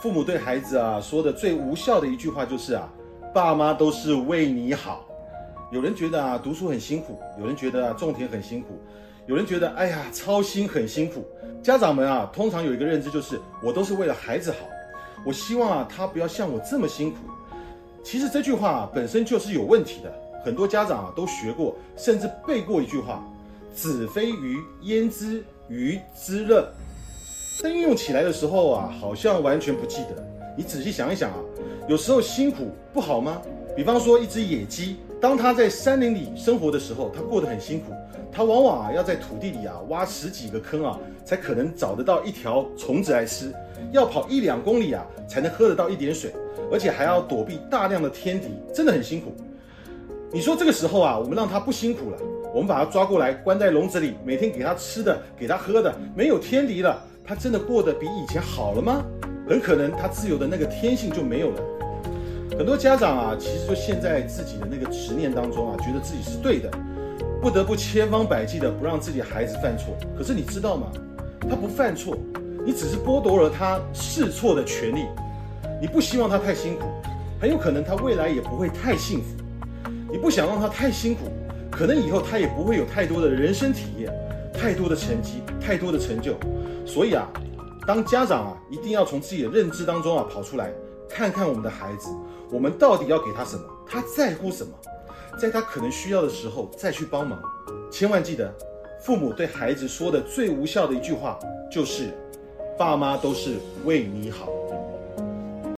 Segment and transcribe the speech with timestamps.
[0.00, 2.88] 父母对孩子啊说的最无效的一句话就是啊，
[3.32, 5.04] 爸妈都是为你好。
[5.72, 8.78] 有人觉得啊读书很辛苦，有人觉得啊种田很辛苦，
[9.26, 11.26] 有人觉得哎呀操心很辛苦。
[11.62, 14.58] 家长们啊通常有一个认知就是我都是为了孩子好，
[15.24, 17.16] 我希望啊他不要像我这么辛苦。
[18.02, 20.12] 其实这句话本身就是有问题的，
[20.44, 23.24] 很多家长啊都学过，甚至背过一句话：
[23.72, 26.70] 子非鱼，焉知鱼之乐？
[27.64, 30.22] 但运用起来的时候啊，好像完全不记得。
[30.54, 31.38] 你仔细想一想啊，
[31.88, 33.40] 有时候辛苦不好吗？
[33.74, 37.94] 比方说一只野鸡，当它在山林里生活的时候，它过得很辛苦。
[38.30, 43.50] 它往往啊要在土地里啊挖十几个坑啊，才可能找得到一条虫子来吃。
[43.92, 46.34] 要跑一两公里啊，才能喝得到一点水，
[46.70, 49.32] 而且还要躲避大量的天敌，真的很辛苦。
[50.30, 52.18] 你说这个时候啊，我们让它不辛苦了，
[52.52, 57.02] 我们把它抓过来关在笼子里，每天给它吃的，给它喝的，没有天敌了。
[57.26, 59.02] 他真的过得比以前好了吗？
[59.48, 61.62] 很可能他自由的那个天性就没有了。
[62.58, 66.70] 很多家长啊，其实就陷在自己的那个执念当中啊，觉得自己是对的，
[67.40, 69.96] 不得不千方百计的不让自己孩子犯错。
[70.16, 70.92] 可是你知道吗？
[71.48, 72.14] 他不犯错，
[72.64, 75.06] 你只是剥夺了他试错的权利。
[75.80, 76.82] 你不希望他太辛苦，
[77.40, 79.90] 很有可能他未来也不会太幸福。
[80.10, 81.22] 你不想让他太辛苦，
[81.70, 84.12] 可能以后他也不会有太多的人生体验，
[84.64, 86.36] 太多的成绩，太多的成就。
[86.86, 87.28] 所以啊，
[87.86, 90.72] 当家长啊，一定要从自己的认知当中啊跑出来，
[91.06, 92.08] 看看我们的孩子，
[92.50, 94.72] 我们到底要给他什么，他在乎什么，
[95.38, 97.38] 在他可能需要的时候再去帮忙。
[97.90, 98.50] 千万记得，
[99.02, 101.38] 父母对孩子说的最无效的一句话
[101.70, 102.08] 就是：
[102.78, 104.48] 爸妈都是为你好。